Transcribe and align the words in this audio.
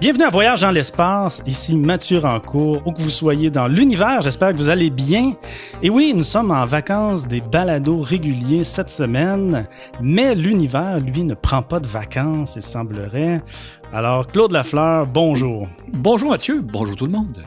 Bienvenue 0.00 0.24
à 0.24 0.30
Voyage 0.30 0.62
dans 0.62 0.70
l'espace, 0.70 1.42
ici 1.44 1.76
Mathieu 1.76 2.20
Rancourt, 2.20 2.80
où 2.86 2.92
que 2.92 3.02
vous 3.02 3.10
soyez 3.10 3.50
dans 3.50 3.68
l'univers, 3.68 4.22
j'espère 4.22 4.52
que 4.52 4.56
vous 4.56 4.70
allez 4.70 4.88
bien. 4.88 5.34
Et 5.82 5.90
oui, 5.90 6.14
nous 6.16 6.24
sommes 6.24 6.50
en 6.50 6.64
vacances 6.64 7.28
des 7.28 7.42
balados 7.42 8.00
réguliers 8.00 8.64
cette 8.64 8.88
semaine, 8.88 9.66
mais 10.00 10.34
l'univers, 10.34 11.00
lui, 11.00 11.22
ne 11.22 11.34
prend 11.34 11.60
pas 11.60 11.80
de 11.80 11.86
vacances, 11.86 12.56
il 12.56 12.62
semblerait. 12.62 13.42
Alors, 13.92 14.28
Claude 14.28 14.52
Lafleur, 14.52 15.04
bonjour. 15.08 15.68
Bonjour 15.88 16.30
Mathieu, 16.30 16.60
bonjour 16.60 16.94
tout 16.94 17.06
le 17.06 17.12
monde. 17.12 17.44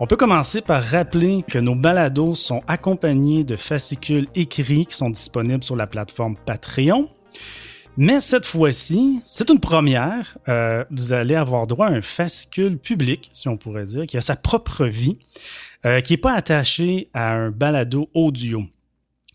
On 0.00 0.06
peut 0.06 0.16
commencer 0.16 0.62
par 0.62 0.82
rappeler 0.82 1.44
que 1.46 1.58
nos 1.58 1.74
balados 1.74 2.34
sont 2.34 2.62
accompagnés 2.66 3.44
de 3.44 3.56
fascicules 3.56 4.26
écrits 4.34 4.86
qui 4.86 4.96
sont 4.96 5.10
disponibles 5.10 5.62
sur 5.62 5.76
la 5.76 5.86
plateforme 5.86 6.36
Patreon. 6.46 7.10
Mais 7.98 8.20
cette 8.20 8.46
fois-ci, 8.46 9.20
c'est 9.26 9.50
une 9.50 9.60
première. 9.60 10.38
Euh, 10.48 10.82
vous 10.90 11.12
allez 11.12 11.34
avoir 11.34 11.66
droit 11.66 11.88
à 11.88 11.92
un 11.92 12.00
fascicule 12.00 12.78
public, 12.78 13.28
si 13.34 13.48
on 13.48 13.58
pourrait 13.58 13.84
dire, 13.84 14.06
qui 14.06 14.16
a 14.16 14.22
sa 14.22 14.34
propre 14.34 14.86
vie, 14.86 15.18
euh, 15.84 16.00
qui 16.00 16.14
n'est 16.14 16.18
pas 16.18 16.32
attaché 16.32 17.10
à 17.12 17.34
un 17.34 17.50
balado 17.50 18.08
audio. 18.14 18.62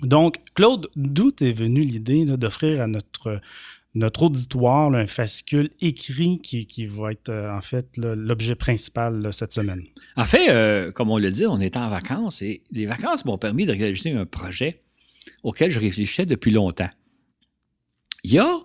Donc, 0.01 0.37
Claude, 0.55 0.89
d'où 0.95 1.31
est 1.39 1.51
venue 1.51 1.81
l'idée 1.81 2.25
d'offrir 2.25 2.81
à 2.81 2.87
notre, 2.87 3.41
notre 3.97 4.23
auditoire 4.23 4.93
un 4.93 5.07
fascicule 5.07 5.71
écrit 5.81 6.39
qui, 6.39 6.85
va 6.85 7.11
être 7.11 7.29
euh, 7.29 7.55
en 7.55 7.61
fait 7.61 7.87
l'objet 7.97 8.55
principal 8.55 9.29
cette 9.31 9.53
semaine? 9.53 9.83
En 10.15 10.25
fait, 10.25 10.91
comme 10.93 11.09
on 11.09 11.17
l'a 11.17 11.31
dit, 11.31 11.45
on 11.45 11.59
est 11.59 11.77
en 11.77 11.89
vacances 11.89 12.41
et 12.41 12.63
les 12.71 12.85
vacances 12.85 13.25
m'ont 13.25 13.37
permis 13.37 13.65
de 13.65 13.71
réaliser 13.71 14.11
un 14.11 14.25
projet 14.25 14.81
auquel 15.43 15.71
je 15.71 15.79
réfléchissais 15.79 16.25
depuis 16.25 16.51
longtemps. 16.51 16.89
Il 18.23 18.33
y 18.33 18.39
a, 18.39 18.59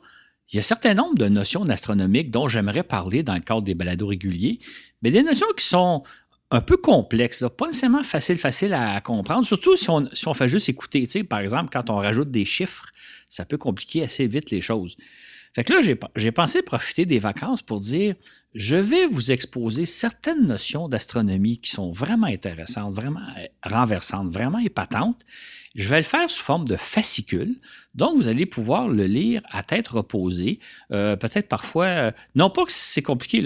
un 0.54 0.62
certain 0.62 0.94
nombre 0.94 1.16
de 1.16 1.28
notions 1.28 1.62
astronomiques 1.68 2.30
dont 2.30 2.48
j'aimerais 2.48 2.82
parler 2.82 3.22
dans 3.22 3.34
le 3.34 3.40
cadre 3.40 3.62
des 3.62 3.74
balados 3.74 4.08
réguliers, 4.08 4.58
mais 5.02 5.10
des 5.10 5.22
notions 5.22 5.46
qui 5.56 5.64
sont 5.64 6.02
un 6.50 6.60
peu 6.60 6.76
complexes, 6.76 7.42
pas 7.56 7.66
nécessairement 7.66 8.02
faciles 8.02 8.36
facile 8.36 8.74
à 8.74 9.00
comprendre, 9.00 9.46
surtout 9.46 9.76
si 9.76 9.88
on, 9.88 10.06
si 10.12 10.28
on 10.28 10.34
fait 10.34 10.48
juste 10.48 10.68
écouter. 10.68 11.06
par 11.24 11.40
exemple, 11.40 11.70
quand 11.72 11.88
on 11.88 11.96
rajoute 11.96 12.30
des 12.30 12.44
chiffres, 12.44 12.84
ça 13.32 13.46
peut 13.46 13.56
compliquer 13.56 14.02
assez 14.02 14.26
vite 14.26 14.50
les 14.50 14.60
choses. 14.60 14.96
Fait 15.54 15.64
que 15.64 15.72
là, 15.72 15.80
j'ai 16.16 16.32
pensé 16.32 16.62
profiter 16.62 17.06
des 17.06 17.18
vacances 17.18 17.62
pour 17.62 17.80
dire, 17.80 18.14
je 18.54 18.76
vais 18.76 19.06
vous 19.06 19.32
exposer 19.32 19.86
certaines 19.86 20.46
notions 20.46 20.88
d'astronomie 20.88 21.56
qui 21.56 21.70
sont 21.70 21.92
vraiment 21.92 22.26
intéressantes, 22.26 22.94
vraiment 22.94 23.20
renversantes, 23.62 24.30
vraiment 24.30 24.58
épatantes, 24.58 25.24
je 25.74 25.88
vais 25.88 25.98
le 25.98 26.02
faire 26.02 26.28
sous 26.28 26.42
forme 26.42 26.66
de 26.66 26.76
fascicule. 26.76 27.56
Donc, 27.94 28.16
vous 28.16 28.28
allez 28.28 28.46
pouvoir 28.46 28.88
le 28.88 29.06
lire 29.06 29.42
à 29.50 29.62
tête 29.62 29.88
reposée. 29.88 30.58
Euh, 30.92 31.16
peut-être 31.16 31.48
parfois, 31.48 31.86
euh, 31.86 32.10
non 32.34 32.50
pas 32.50 32.64
que 32.64 32.72
c'est 32.72 33.02
compliqué, 33.02 33.42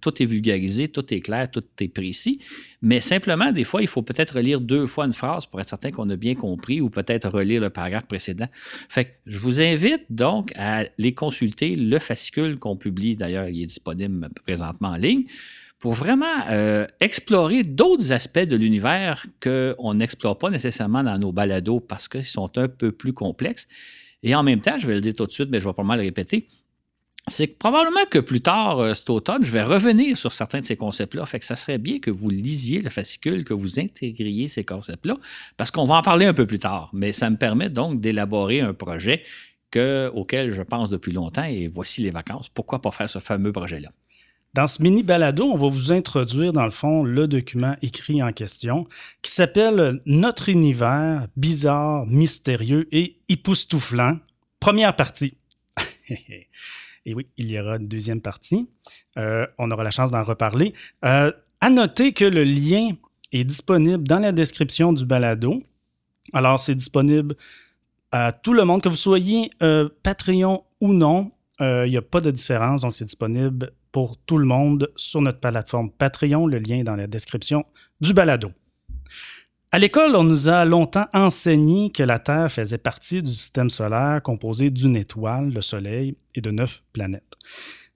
tout 0.00 0.22
est 0.22 0.26
vulgarisé, 0.26 0.88
tout 0.88 1.12
est 1.12 1.20
clair, 1.20 1.50
tout 1.50 1.64
est 1.80 1.88
précis, 1.88 2.40
mais 2.80 3.00
simplement, 3.00 3.52
des 3.52 3.64
fois, 3.64 3.82
il 3.82 3.88
faut 3.88 4.02
peut-être 4.02 4.36
relire 4.36 4.60
deux 4.60 4.86
fois 4.86 5.04
une 5.04 5.12
phrase 5.12 5.46
pour 5.46 5.60
être 5.60 5.68
certain 5.68 5.90
qu'on 5.90 6.08
a 6.10 6.16
bien 6.16 6.34
compris 6.34 6.80
ou 6.80 6.88
peut-être 6.88 7.28
relire 7.28 7.60
le 7.60 7.70
paragraphe 7.70 8.06
précédent. 8.06 8.48
Fait 8.88 9.04
que 9.04 9.10
je 9.26 9.38
vous 9.38 9.60
invite 9.60 10.04
donc 10.10 10.52
à 10.56 10.84
les 10.98 11.14
consulter, 11.14 11.76
le 11.76 11.98
fascicule 11.98 12.58
qu'on 12.58 12.76
publie, 12.76 13.14
d'ailleurs, 13.14 13.48
il 13.48 13.62
est 13.62 13.66
disponible 13.66 14.28
présentement 14.44 14.88
en 14.88 14.96
ligne 14.96 15.24
pour 15.82 15.94
vraiment 15.94 16.46
euh, 16.48 16.86
explorer 17.00 17.64
d'autres 17.64 18.12
aspects 18.12 18.38
de 18.38 18.54
l'univers 18.54 19.26
qu'on 19.42 19.94
n'explore 19.94 20.38
pas 20.38 20.48
nécessairement 20.48 21.02
dans 21.02 21.18
nos 21.18 21.32
balados 21.32 21.80
parce 21.80 22.06
qu'ils 22.06 22.24
sont 22.24 22.56
un 22.56 22.68
peu 22.68 22.92
plus 22.92 23.12
complexes. 23.12 23.66
Et 24.22 24.32
en 24.36 24.44
même 24.44 24.60
temps, 24.60 24.78
je 24.78 24.86
vais 24.86 24.94
le 24.94 25.00
dire 25.00 25.16
tout 25.16 25.26
de 25.26 25.32
suite, 25.32 25.48
mais 25.50 25.58
je 25.58 25.66
vais 25.66 25.72
pas 25.72 25.82
mal 25.82 25.98
le 25.98 26.04
répéter, 26.04 26.46
c'est 27.26 27.48
que 27.48 27.58
probablement 27.58 28.04
que 28.08 28.20
plus 28.20 28.40
tard 28.40 28.78
euh, 28.78 28.94
cet 28.94 29.10
automne, 29.10 29.44
je 29.44 29.50
vais 29.50 29.64
revenir 29.64 30.16
sur 30.16 30.32
certains 30.32 30.60
de 30.60 30.64
ces 30.64 30.76
concepts-là. 30.76 31.26
Fait 31.26 31.40
que 31.40 31.44
ça 31.44 31.56
serait 31.56 31.78
bien 31.78 31.98
que 31.98 32.12
vous 32.12 32.30
lisiez 32.30 32.80
le 32.80 32.88
fascicule, 32.88 33.42
que 33.42 33.52
vous 33.52 33.80
intégriez 33.80 34.46
ces 34.46 34.62
concepts-là, 34.62 35.16
parce 35.56 35.72
qu'on 35.72 35.86
va 35.86 35.96
en 35.96 36.02
parler 36.02 36.26
un 36.26 36.34
peu 36.34 36.46
plus 36.46 36.60
tard. 36.60 36.90
Mais 36.92 37.10
ça 37.10 37.28
me 37.28 37.36
permet 37.36 37.70
donc 37.70 38.00
d'élaborer 38.00 38.60
un 38.60 38.72
projet 38.72 39.24
auquel 40.14 40.52
je 40.52 40.62
pense 40.62 40.90
depuis 40.90 41.12
longtemps 41.12 41.44
et 41.44 41.66
voici 41.66 42.02
les 42.02 42.12
vacances. 42.12 42.48
Pourquoi 42.48 42.80
pas 42.80 42.92
faire 42.92 43.10
ce 43.10 43.18
fameux 43.18 43.50
projet-là? 43.50 43.90
Dans 44.54 44.66
ce 44.66 44.82
mini 44.82 45.02
balado, 45.02 45.44
on 45.44 45.56
va 45.56 45.68
vous 45.68 45.92
introduire, 45.92 46.52
dans 46.52 46.66
le 46.66 46.70
fond, 46.70 47.04
le 47.04 47.26
document 47.26 47.74
écrit 47.80 48.22
en 48.22 48.32
question 48.32 48.86
qui 49.22 49.30
s'appelle 49.30 50.02
Notre 50.04 50.50
univers 50.50 51.26
bizarre, 51.36 52.04
mystérieux 52.04 52.86
et 52.92 53.18
époustouflant. 53.30 54.18
Première 54.60 54.94
partie. 54.94 55.38
et 56.10 57.14
oui, 57.14 57.28
il 57.38 57.50
y 57.50 57.58
aura 57.58 57.76
une 57.76 57.88
deuxième 57.88 58.20
partie. 58.20 58.68
Euh, 59.16 59.46
on 59.56 59.70
aura 59.70 59.84
la 59.84 59.90
chance 59.90 60.10
d'en 60.10 60.22
reparler. 60.22 60.74
Euh, 61.06 61.32
à 61.62 61.70
noter 61.70 62.12
que 62.12 62.26
le 62.26 62.44
lien 62.44 62.90
est 63.32 63.44
disponible 63.44 64.06
dans 64.06 64.18
la 64.18 64.32
description 64.32 64.92
du 64.92 65.06
balado. 65.06 65.62
Alors, 66.34 66.60
c'est 66.60 66.74
disponible 66.74 67.36
à 68.10 68.32
tout 68.32 68.52
le 68.52 68.64
monde, 68.64 68.82
que 68.82 68.90
vous 68.90 68.96
soyez 68.96 69.50
euh, 69.62 69.88
Patreon 70.02 70.62
ou 70.82 70.92
non. 70.92 71.32
Il 71.58 71.90
n'y 71.90 71.96
a 71.96 72.02
pas 72.02 72.20
de 72.20 72.32
différence, 72.32 72.82
donc 72.82 72.96
c'est 72.96 73.04
disponible 73.04 73.72
pour 73.92 74.16
tout 74.26 74.38
le 74.38 74.46
monde 74.46 74.90
sur 74.96 75.20
notre 75.20 75.38
plateforme 75.38 75.90
Patreon. 75.90 76.46
Le 76.46 76.58
lien 76.58 76.78
est 76.78 76.84
dans 76.84 76.96
la 76.96 77.06
description 77.06 77.64
du 78.00 78.14
balado. 78.14 78.50
À 79.70 79.78
l'école, 79.78 80.16
on 80.16 80.24
nous 80.24 80.50
a 80.50 80.66
longtemps 80.66 81.06
enseigné 81.14 81.90
que 81.90 82.02
la 82.02 82.18
Terre 82.18 82.52
faisait 82.52 82.76
partie 82.76 83.22
du 83.22 83.32
système 83.32 83.70
solaire 83.70 84.20
composé 84.22 84.70
d'une 84.70 84.96
étoile, 84.96 85.50
le 85.50 85.62
Soleil, 85.62 86.16
et 86.34 86.42
de 86.42 86.50
neuf 86.50 86.82
planètes. 86.92 87.38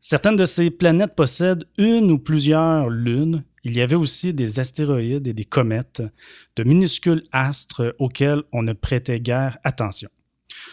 Certaines 0.00 0.36
de 0.36 0.46
ces 0.46 0.70
planètes 0.70 1.14
possèdent 1.14 1.66
une 1.76 2.10
ou 2.12 2.18
plusieurs 2.18 2.88
lunes. 2.88 3.44
Il 3.64 3.76
y 3.76 3.82
avait 3.82 3.96
aussi 3.96 4.32
des 4.32 4.60
astéroïdes 4.60 5.26
et 5.26 5.34
des 5.34 5.44
comètes, 5.44 6.02
de 6.54 6.64
minuscules 6.64 7.24
astres 7.32 7.94
auxquels 7.98 8.42
on 8.52 8.62
ne 8.62 8.72
prêtait 8.72 9.20
guère 9.20 9.58
attention. 9.64 10.08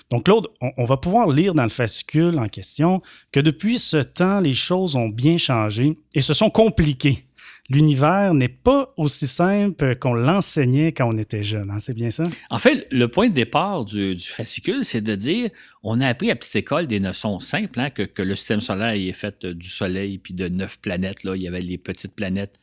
Donc, 0.09 0.25
Claude, 0.25 0.47
on, 0.78 0.85
va 0.85 0.97
pouvoir 0.97 1.29
lire 1.29 1.53
dans 1.53 1.63
le 1.63 1.69
fascicule 1.69 2.38
en 2.38 2.47
question 2.47 3.01
que 3.31 3.39
depuis 3.39 3.79
ce 3.79 3.97
temps, 3.97 4.39
les 4.39 4.53
choses 4.53 4.95
ont 4.95 5.09
bien 5.09 5.38
changé 5.38 5.97
et 6.13 6.22
se 6.22 6.34
sont 6.34 6.50
compliquées. 6.50 7.25
L'univers 7.69 8.33
n'est 8.33 8.50
pas 8.50 8.94
aussi 8.97 9.25
simple 9.25 9.95
qu'on 9.95 10.13
l'enseignait 10.13 10.91
quand 10.91 11.07
on 11.07 11.17
était 11.17 11.44
jeune, 11.44 11.72
hein, 11.72 11.79
c'est 11.79 11.94
bien 11.94 12.12
ça? 12.12 12.23
En 12.50 12.59
fait, 12.59 12.85
le 12.91 13.07
point 13.07 13.29
de 13.29 13.33
départ 13.33 13.85
du, 13.85 14.19
fascicule, 14.19 14.83
c'est 14.83 15.01
de 15.01 15.16
dire 15.16 15.50
on 15.81 16.01
a 16.01 16.07
appris 16.07 16.29
à 16.29 16.35
petite 16.35 16.57
école 16.57 16.88
des 16.88 17.00
notions 17.00 17.39
simples, 17.39 17.79
hein, 17.79 17.89
que, 17.89 18.22
le 18.22 18.35
système 18.35 18.59
solaire 18.59 18.94
est 18.94 19.13
fait 19.13 19.45
du 19.45 19.69
Soleil 19.69 20.17
puis 20.17 20.33
de 20.33 20.50
neuf 20.50 20.78
planètes. 20.79 21.23
Là. 21.23 21.38
Il 21.38 21.41
y 21.41 21.47
avait 21.47 21.62
les 21.62 21.78
petites 21.78 22.16
planètes 22.16 22.59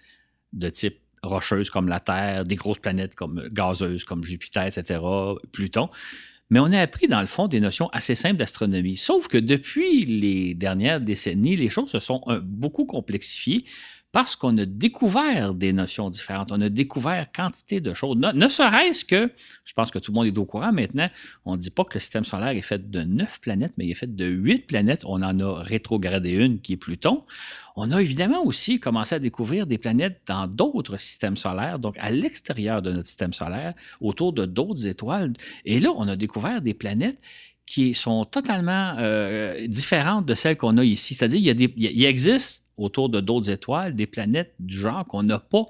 de 0.52 0.68
type 0.68 0.98
rocheuse 1.22 1.70
comme 1.70 1.88
la 1.88 2.00
Terre, 2.00 2.44
des 2.44 2.56
grosses 2.56 2.78
planètes 2.78 3.14
comme 3.14 3.48
gazeuses 3.50 4.04
comme 4.04 4.22
Jupiter, 4.22 4.66
etc., 4.66 5.00
Pluton 5.52 5.88
mais 6.50 6.58
on 6.58 6.72
a 6.72 6.80
appris 6.80 7.08
dans 7.08 7.20
le 7.20 7.26
fond 7.26 7.48
des 7.48 7.60
notions 7.60 7.88
assez 7.92 8.14
simples 8.14 8.36
d'astronomie. 8.36 8.96
Sauf 8.96 9.28
que 9.28 9.38
depuis 9.38 10.04
les 10.04 10.54
dernières 10.54 11.00
décennies, 11.00 11.56
les 11.56 11.68
choses 11.68 11.90
se 11.90 12.00
sont 12.00 12.22
beaucoup 12.42 12.84
complexifiées 12.84 13.64
parce 14.12 14.34
qu'on 14.34 14.58
a 14.58 14.64
découvert 14.64 15.54
des 15.54 15.72
notions 15.72 16.10
différentes, 16.10 16.50
on 16.50 16.60
a 16.60 16.68
découvert 16.68 17.30
quantité 17.32 17.80
de 17.80 17.94
choses. 17.94 18.16
Ne, 18.16 18.48
serait-ce 18.48 19.04
que, 19.04 19.30
je 19.64 19.72
pense 19.72 19.92
que 19.92 20.00
tout 20.00 20.10
le 20.10 20.16
monde 20.16 20.26
est 20.26 20.36
au 20.36 20.44
courant 20.44 20.72
maintenant, 20.72 21.08
on 21.44 21.52
ne 21.52 21.56
dit 21.58 21.70
pas 21.70 21.84
que 21.84 21.94
le 21.94 22.00
système 22.00 22.24
solaire 22.24 22.48
est 22.48 22.62
fait 22.62 22.90
de 22.90 23.02
neuf 23.02 23.40
planètes, 23.40 23.72
mais 23.76 23.86
il 23.86 23.92
est 23.92 23.94
fait 23.94 24.12
de 24.12 24.26
huit 24.26 24.66
planètes. 24.66 25.04
On 25.06 25.22
en 25.22 25.38
a 25.38 25.62
rétrogradé 25.62 26.30
une 26.30 26.60
qui 26.60 26.72
est 26.72 26.76
Pluton. 26.76 27.24
On 27.76 27.92
a 27.92 28.02
évidemment 28.02 28.44
aussi 28.44 28.80
commencé 28.80 29.14
à 29.14 29.20
découvrir 29.20 29.66
des 29.66 29.78
planètes 29.78 30.22
dans 30.26 30.48
d'autres 30.48 30.96
systèmes 30.96 31.36
solaires, 31.36 31.78
donc 31.78 31.96
à 32.00 32.10
l'extérieur 32.10 32.82
de 32.82 32.90
notre 32.90 33.06
système 33.06 33.32
solaire, 33.32 33.74
autour 34.00 34.32
de 34.32 34.44
d'autres 34.44 34.88
étoiles. 34.88 35.34
Et 35.64 35.78
là, 35.78 35.92
on 35.94 36.08
a 36.08 36.16
découvert 36.16 36.62
des 36.62 36.74
planètes 36.74 37.20
qui 37.64 37.94
sont 37.94 38.24
totalement 38.24 38.96
euh, 38.98 39.68
différentes 39.68 40.26
de 40.26 40.34
celles 40.34 40.56
qu'on 40.56 40.76
a 40.78 40.84
ici. 40.84 41.14
C'est-à-dire, 41.14 41.54
il, 41.56 41.72
il 41.76 42.04
existe 42.04 42.59
autour 42.80 43.08
de 43.08 43.20
d'autres 43.20 43.50
étoiles, 43.50 43.94
des 43.94 44.06
planètes 44.06 44.54
du 44.58 44.76
genre 44.76 45.06
qu'on 45.06 45.22
n'a 45.22 45.38
pas 45.38 45.66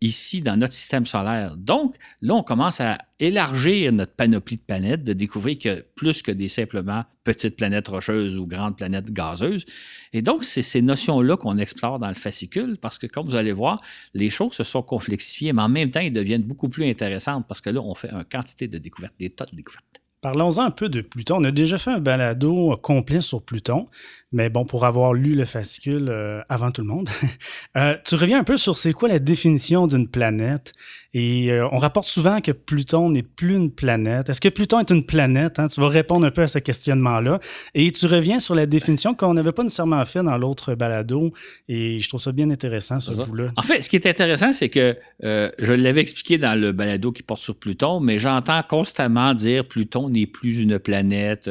ici 0.00 0.40
dans 0.40 0.56
notre 0.56 0.72
système 0.72 1.04
solaire. 1.04 1.56
Donc, 1.56 1.96
là, 2.22 2.34
on 2.34 2.42
commence 2.42 2.80
à 2.80 2.98
élargir 3.18 3.92
notre 3.92 4.14
panoplie 4.14 4.56
de 4.56 4.62
planètes, 4.62 5.04
de 5.04 5.12
découvrir 5.12 5.58
que 5.58 5.84
plus 5.94 6.22
que 6.22 6.32
des 6.32 6.48
simplement 6.48 7.04
petites 7.22 7.56
planètes 7.56 7.88
rocheuses 7.88 8.38
ou 8.38 8.46
grandes 8.46 8.76
planètes 8.76 9.12
gazeuses. 9.12 9.66
Et 10.12 10.22
donc, 10.22 10.44
c'est 10.44 10.62
ces 10.62 10.80
notions-là 10.80 11.36
qu'on 11.36 11.58
explore 11.58 11.98
dans 11.98 12.08
le 12.08 12.14
fascicule 12.14 12.78
parce 12.80 12.98
que, 12.98 13.06
comme 13.06 13.26
vous 13.26 13.36
allez 13.36 13.52
voir, 13.52 13.78
les 14.14 14.30
choses 14.30 14.54
se 14.54 14.64
sont 14.64 14.82
complexifiées, 14.82 15.52
mais 15.52 15.62
en 15.62 15.68
même 15.68 15.90
temps, 15.90 16.00
elles 16.00 16.12
deviennent 16.12 16.42
beaucoup 16.42 16.70
plus 16.70 16.88
intéressantes 16.88 17.46
parce 17.46 17.60
que 17.60 17.70
là, 17.70 17.80
on 17.82 17.94
fait 17.94 18.10
une 18.10 18.24
quantité 18.24 18.68
de 18.68 18.78
découvertes, 18.78 19.14
des 19.18 19.30
tas 19.30 19.46
de 19.46 19.54
découvertes. 19.54 20.00
Parlons-en 20.22 20.64
un 20.64 20.70
peu 20.70 20.90
de 20.90 21.00
Pluton. 21.00 21.36
On 21.40 21.44
a 21.44 21.50
déjà 21.50 21.78
fait 21.78 21.92
un 21.92 21.98
balado 21.98 22.76
complet 22.82 23.22
sur 23.22 23.42
Pluton, 23.42 23.86
Mais 24.32 24.48
bon, 24.48 24.64
pour 24.64 24.84
avoir 24.84 25.12
lu 25.12 25.34
le 25.34 25.44
fascicule 25.44 26.08
euh, 26.08 26.40
avant 26.48 26.70
tout 26.70 26.82
le 26.82 26.86
monde, 26.86 27.08
euh, 27.76 27.96
tu 28.04 28.14
reviens 28.14 28.38
un 28.38 28.44
peu 28.44 28.56
sur 28.56 28.78
c'est 28.78 28.92
quoi 28.92 29.08
la 29.08 29.18
définition 29.18 29.88
d'une 29.88 30.06
planète. 30.06 30.72
Et 31.12 31.50
euh, 31.50 31.66
on 31.72 31.78
rapporte 31.78 32.06
souvent 32.06 32.40
que 32.40 32.52
Pluton 32.52 33.10
n'est 33.10 33.24
plus 33.24 33.56
une 33.56 33.72
planète. 33.72 34.28
Est-ce 34.28 34.40
que 34.40 34.48
Pluton 34.48 34.78
est 34.78 34.90
une 34.90 35.04
planète? 35.04 35.58
Hein? 35.58 35.66
Tu 35.66 35.80
vas 35.80 35.88
répondre 35.88 36.24
un 36.24 36.30
peu 36.30 36.42
à 36.42 36.48
ce 36.48 36.60
questionnement-là. 36.60 37.40
Et 37.74 37.90
tu 37.90 38.06
reviens 38.06 38.38
sur 38.38 38.54
la 38.54 38.66
définition 38.66 39.16
qu'on 39.16 39.34
n'avait 39.34 39.50
pas 39.50 39.64
nécessairement 39.64 40.04
fait 40.04 40.22
dans 40.22 40.38
l'autre 40.38 40.76
balado. 40.76 41.32
Et 41.66 41.98
je 41.98 42.08
trouve 42.08 42.20
ça 42.20 42.30
bien 42.30 42.50
intéressant, 42.50 43.00
ce 43.00 43.10
bout-là. 43.10 43.50
En 43.56 43.62
fait, 43.62 43.82
ce 43.82 43.88
qui 43.88 43.96
est 43.96 44.06
intéressant, 44.06 44.52
c'est 44.52 44.68
que 44.68 44.96
je 45.20 45.72
l'avais 45.72 46.02
expliqué 46.02 46.38
dans 46.38 46.58
le 46.58 46.70
balado 46.70 47.10
qui 47.10 47.24
porte 47.24 47.42
sur 47.42 47.56
Pluton, 47.56 47.98
mais 47.98 48.20
j'entends 48.20 48.62
constamment 48.62 49.34
dire 49.34 49.66
Pluton 49.66 50.08
n'est 50.08 50.28
plus 50.28 50.60
une 50.60 50.78
planète. 50.78 51.50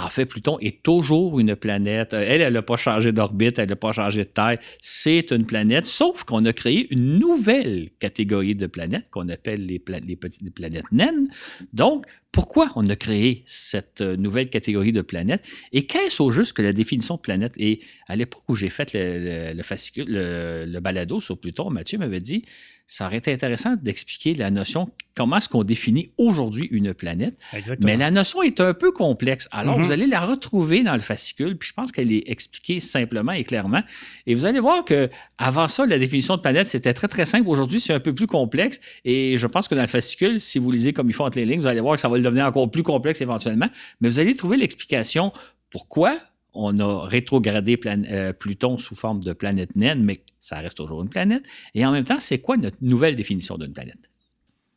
En 0.00 0.08
fait, 0.08 0.26
Pluton 0.26 0.58
est 0.60 0.82
toujours 0.82 1.40
une 1.40 1.56
planète. 1.56 2.14
Euh, 2.14 2.24
elle, 2.26 2.40
elle 2.40 2.52
n'a 2.52 2.62
pas 2.62 2.76
changé 2.76 3.12
d'orbite, 3.12 3.58
elle 3.58 3.68
n'a 3.68 3.76
pas 3.76 3.92
changé 3.92 4.24
de 4.24 4.28
taille. 4.28 4.58
C'est 4.80 5.32
une 5.32 5.44
planète, 5.44 5.86
sauf 5.86 6.24
qu'on 6.24 6.44
a 6.44 6.52
créé 6.52 6.92
une 6.92 7.18
nouvelle 7.18 7.90
catégorie 7.98 8.54
de 8.54 8.66
planètes 8.66 9.10
qu'on 9.10 9.28
appelle 9.28 9.66
les, 9.66 9.78
petites 9.78 10.54
planètes 10.54 10.90
naines. 10.92 11.28
Donc, 11.72 12.06
pourquoi 12.30 12.70
on 12.76 12.88
a 12.88 12.96
créé 12.96 13.42
cette 13.46 14.00
euh, 14.00 14.16
nouvelle 14.16 14.50
catégorie 14.50 14.92
de 14.92 15.02
planètes 15.02 15.48
et 15.72 15.86
qu'est-ce 15.86 16.22
au 16.22 16.30
juste 16.30 16.52
que 16.52 16.62
la 16.62 16.72
définition 16.72 17.16
de 17.16 17.20
planète? 17.20 17.54
Et 17.56 17.80
à 18.06 18.16
l'époque 18.16 18.42
où 18.48 18.54
j'ai 18.54 18.70
fait 18.70 18.92
le, 18.92 19.54
le, 19.54 20.64
le 20.66 20.80
balado 20.80 21.20
sur 21.20 21.38
Pluton, 21.38 21.70
Mathieu 21.70 21.98
m'avait 21.98 22.20
dit 22.20 22.44
ça 22.88 23.06
aurait 23.06 23.18
été 23.18 23.30
intéressant 23.30 23.76
d'expliquer 23.76 24.32
la 24.32 24.50
notion, 24.50 24.90
comment 25.14 25.36
est-ce 25.36 25.48
qu'on 25.50 25.62
définit 25.62 26.10
aujourd'hui 26.16 26.68
une 26.70 26.94
planète. 26.94 27.36
Exactement. 27.52 27.86
Mais 27.86 27.98
la 27.98 28.10
notion 28.10 28.42
est 28.42 28.60
un 28.60 28.72
peu 28.72 28.92
complexe. 28.92 29.46
Alors, 29.52 29.78
mm-hmm. 29.78 29.82
vous 29.82 29.92
allez 29.92 30.06
la 30.06 30.20
retrouver 30.20 30.82
dans 30.82 30.94
le 30.94 31.00
fascicule, 31.00 31.58
puis 31.58 31.68
je 31.68 31.74
pense 31.74 31.92
qu'elle 31.92 32.10
est 32.10 32.24
expliquée 32.30 32.80
simplement 32.80 33.32
et 33.32 33.44
clairement. 33.44 33.82
Et 34.26 34.34
vous 34.34 34.46
allez 34.46 34.58
voir 34.58 34.86
que 34.86 35.10
avant 35.36 35.68
ça, 35.68 35.84
la 35.84 35.98
définition 35.98 36.36
de 36.36 36.40
planète, 36.40 36.66
c'était 36.66 36.94
très, 36.94 37.08
très 37.08 37.26
simple. 37.26 37.46
Aujourd'hui, 37.46 37.78
c'est 37.78 37.92
un 37.92 38.00
peu 38.00 38.14
plus 38.14 38.26
complexe. 38.26 38.80
Et 39.04 39.36
je 39.36 39.46
pense 39.46 39.68
que 39.68 39.74
dans 39.74 39.82
le 39.82 39.88
fascicule, 39.88 40.40
si 40.40 40.58
vous 40.58 40.70
lisez 40.70 40.94
comme 40.94 41.10
il 41.10 41.12
faut 41.12 41.24
entre 41.24 41.36
les 41.36 41.44
lignes, 41.44 41.60
vous 41.60 41.66
allez 41.66 41.80
voir 41.80 41.96
que 41.96 42.00
ça 42.00 42.08
va 42.08 42.16
le 42.16 42.22
devenir 42.22 42.46
encore 42.46 42.70
plus 42.70 42.82
complexe 42.82 43.20
éventuellement. 43.20 43.68
Mais 44.00 44.08
vous 44.08 44.18
allez 44.18 44.34
trouver 44.34 44.56
l'explication 44.56 45.30
pourquoi 45.68 46.18
on 46.54 46.76
a 46.78 47.06
rétrogradé 47.06 47.78
euh, 47.86 48.32
Pluton 48.32 48.78
sous 48.78 48.94
forme 48.94 49.22
de 49.22 49.32
planète 49.32 49.76
naine, 49.76 50.02
mais 50.02 50.22
ça 50.40 50.58
reste 50.58 50.76
toujours 50.76 51.02
une 51.02 51.08
planète. 51.08 51.46
Et 51.74 51.84
en 51.84 51.92
même 51.92 52.04
temps, 52.04 52.20
c'est 52.20 52.38
quoi 52.38 52.56
notre 52.56 52.78
nouvelle 52.80 53.14
définition 53.14 53.58
d'une 53.58 53.72
planète? 53.72 54.10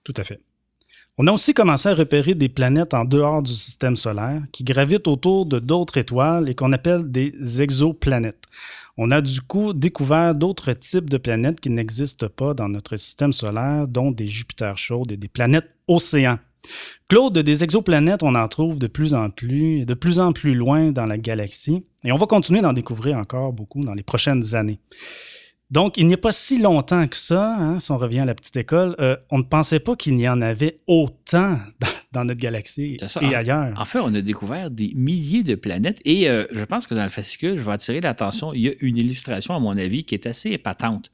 Tout 0.04 0.14
à 0.18 0.24
fait. 0.24 0.42
On 1.18 1.28
a 1.28 1.32
aussi 1.32 1.54
commencé 1.54 1.90
à 1.90 1.94
repérer 1.94 2.36
des 2.36 2.50
planètes 2.50 2.94
en 2.94 3.06
dehors 3.06 3.44
du 3.44 3.54
système 3.54 3.96
solaire 3.96 4.42
qui 4.52 4.64
gravitent 4.64 5.08
autour 5.08 5.46
de 5.46 5.60
d'autres 5.60 5.98
étoiles 5.98 6.50
et 6.50 6.56
qu'on 6.56 6.72
appelle 6.72 7.12
des 7.12 7.62
exoplanètes. 7.62 8.46
On 8.98 9.12
a 9.12 9.22
du 9.22 9.42
coup 9.42 9.74
découvert 9.74 10.36
d'autres 10.36 10.74
types 10.74 11.10
de 11.10 11.18
planètes 11.18 11.60
qui 11.60 11.70
n'existent 11.70 12.30
pas 12.30 12.54
dans 12.54 12.70
notre 12.70 12.98
système 12.98 13.34
solaire, 13.34 13.88
dont 13.88 14.12
des 14.12 14.28
Jupiters 14.28 14.78
chaudes 14.78 15.12
et 15.12 15.18
des 15.18 15.28
planètes 15.28 15.70
océans. 15.88 16.40
Claude, 17.08 17.38
des 17.38 17.64
exoplanètes, 17.64 18.24
on 18.24 18.36
en 18.36 18.48
trouve 18.48 18.80
de 18.80 18.88
plus 18.88 19.14
en 19.14 19.30
plus, 19.30 19.86
de 19.86 19.94
plus 19.94 20.20
en 20.20 20.32
plus 20.32 20.56
loin 20.56 20.92
dans 20.92 21.06
la 21.06 21.18
galaxie, 21.18 21.84
et 22.04 22.12
on 22.12 22.18
va 22.18 22.26
continuer 22.26 22.62
d'en 22.62 22.74
découvrir 22.74 23.18
encore 23.18 23.54
beaucoup 23.54 23.84
dans 23.84 23.94
les 23.94 24.04
prochaines 24.04 24.56
années. 24.56 24.80
Donc, 25.72 25.98
il 25.98 26.06
n'y 26.06 26.14
a 26.14 26.18
pas 26.18 26.34
si 26.34 26.62
longtemps 26.62 27.08
que 27.08 27.16
ça, 27.16 27.56
hein, 27.56 27.80
si 27.80 27.92
on 27.92 27.98
revient 27.98 28.20
à 28.20 28.26
la 28.26 28.36
petite 28.36 28.58
école, 28.58 28.94
euh, 29.00 29.16
on 29.30 29.38
ne 29.38 29.44
pensait 29.44 29.80
pas 29.80 29.96
qu'il 29.96 30.20
y 30.20 30.28
en 30.28 30.42
avait 30.42 30.82
autant 30.86 31.58
dans, 32.12 32.26
notre 32.26 32.42
galaxie 32.42 32.98
et 33.22 33.36
ailleurs. 33.36 33.74
En 33.80 33.86
fait, 33.86 34.00
on 34.00 34.14
a 34.14 34.22
découvert 34.22 34.70
des 34.70 34.92
milliers 34.96 35.44
de 35.44 35.56
planètes 35.56 36.02
et 36.04 36.30
euh, 36.30 36.46
je 36.52 36.66
pense 36.66 36.88
que 36.88 36.94
dans 36.94 37.04
le 37.04 37.10
fascicule, 37.10 37.56
je 37.56 37.64
vais 37.64 37.72
attirer 37.72 38.02
l'attention, 38.02 38.54
il 38.54 38.62
y 38.62 38.68
a 38.68 38.74
une 38.82 38.98
illustration, 38.98 39.56
à 39.56 39.60
mon 39.60 39.78
avis, 39.78 40.04
qui 40.04 40.14
est 40.14 40.28
assez 40.28 40.50
épatante. 40.50 41.10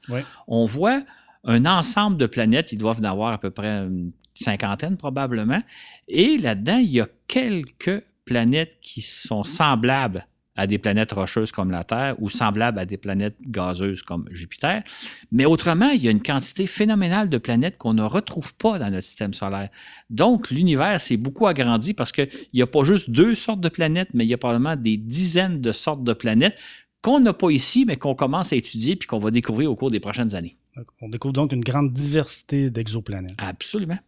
On 0.48 0.66
voit 0.66 1.02
un 1.44 1.64
ensemble 1.64 2.16
de 2.16 2.26
planètes, 2.26 2.72
ils 2.72 2.78
doivent 2.78 3.00
en 3.00 3.04
avoir 3.04 3.32
à 3.32 3.38
peu 3.38 3.50
près 3.50 3.68
une 3.68 4.10
cinquantaine 4.42 4.96
probablement, 4.96 5.62
et 6.08 6.38
là-dedans, 6.38 6.78
il 6.78 6.90
y 6.90 7.00
a 7.00 7.08
quelques 7.26 8.02
planètes 8.24 8.78
qui 8.80 9.00
sont 9.02 9.42
semblables 9.42 10.26
à 10.58 10.66
des 10.66 10.78
planètes 10.78 11.12
rocheuses 11.12 11.52
comme 11.52 11.70
la 11.70 11.84
Terre 11.84 12.16
ou 12.18 12.28
semblables 12.28 12.80
à 12.80 12.84
des 12.84 12.96
planètes 12.96 13.36
gazeuses 13.40 14.02
comme 14.02 14.28
Jupiter. 14.32 14.82
Mais 15.30 15.44
autrement, 15.44 15.90
il 15.90 16.02
y 16.02 16.08
a 16.08 16.10
une 16.10 16.20
quantité 16.20 16.66
phénoménale 16.66 17.28
de 17.28 17.38
planètes 17.38 17.78
qu'on 17.78 17.94
ne 17.94 18.02
retrouve 18.02 18.52
pas 18.54 18.78
dans 18.80 18.90
notre 18.90 19.06
système 19.06 19.32
solaire. 19.32 19.68
Donc, 20.10 20.50
l'univers 20.50 21.00
s'est 21.00 21.16
beaucoup 21.16 21.46
agrandi 21.46 21.94
parce 21.94 22.10
qu'il 22.10 22.28
n'y 22.52 22.60
a 22.60 22.66
pas 22.66 22.82
juste 22.82 23.08
deux 23.08 23.36
sortes 23.36 23.60
de 23.60 23.68
planètes, 23.68 24.08
mais 24.14 24.24
il 24.24 24.28
y 24.28 24.34
a 24.34 24.38
probablement 24.38 24.74
des 24.74 24.96
dizaines 24.96 25.60
de 25.60 25.70
sortes 25.70 26.02
de 26.02 26.12
planètes 26.12 26.58
qu'on 27.02 27.20
n'a 27.20 27.32
pas 27.32 27.50
ici, 27.50 27.84
mais 27.86 27.96
qu'on 27.96 28.16
commence 28.16 28.52
à 28.52 28.56
étudier 28.56 28.96
puis 28.96 29.06
qu'on 29.06 29.20
va 29.20 29.30
découvrir 29.30 29.70
au 29.70 29.76
cours 29.76 29.92
des 29.92 30.00
prochaines 30.00 30.34
années. 30.34 30.56
On 31.00 31.08
découvre 31.08 31.34
donc 31.34 31.52
une 31.52 31.62
grande 31.62 31.92
diversité 31.92 32.68
d'exoplanètes. 32.70 33.36
Absolument. 33.38 33.98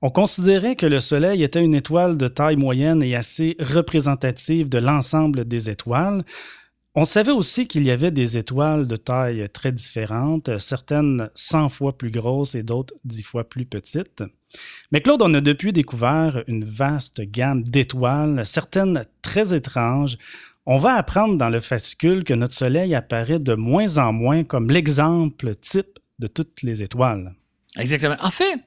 On 0.00 0.10
considérait 0.10 0.76
que 0.76 0.86
le 0.86 1.00
Soleil 1.00 1.42
était 1.42 1.64
une 1.64 1.74
étoile 1.74 2.16
de 2.16 2.28
taille 2.28 2.54
moyenne 2.54 3.02
et 3.02 3.16
assez 3.16 3.56
représentative 3.58 4.68
de 4.68 4.78
l'ensemble 4.78 5.44
des 5.44 5.70
étoiles. 5.70 6.22
On 6.94 7.04
savait 7.04 7.32
aussi 7.32 7.66
qu'il 7.66 7.84
y 7.84 7.90
avait 7.90 8.12
des 8.12 8.38
étoiles 8.38 8.86
de 8.86 8.94
taille 8.94 9.48
très 9.52 9.72
différentes, 9.72 10.56
certaines 10.58 11.28
100 11.34 11.68
fois 11.70 11.98
plus 11.98 12.12
grosses 12.12 12.54
et 12.54 12.62
d'autres 12.62 12.94
10 13.04 13.22
fois 13.24 13.48
plus 13.48 13.66
petites. 13.66 14.22
Mais 14.92 15.00
Claude, 15.00 15.22
on 15.22 15.34
a 15.34 15.40
depuis 15.40 15.72
découvert 15.72 16.44
une 16.46 16.64
vaste 16.64 17.20
gamme 17.20 17.64
d'étoiles, 17.64 18.46
certaines 18.46 19.04
très 19.20 19.52
étranges. 19.52 20.16
On 20.64 20.78
va 20.78 20.94
apprendre 20.94 21.36
dans 21.36 21.50
le 21.50 21.60
fascicule 21.60 22.22
que 22.22 22.34
notre 22.34 22.54
Soleil 22.54 22.94
apparaît 22.94 23.40
de 23.40 23.54
moins 23.54 23.98
en 23.98 24.12
moins 24.12 24.44
comme 24.44 24.70
l'exemple 24.70 25.56
type 25.56 25.98
de 26.20 26.28
toutes 26.28 26.62
les 26.62 26.84
étoiles. 26.84 27.34
Exactement. 27.76 28.16
En 28.20 28.30
fait, 28.30 28.60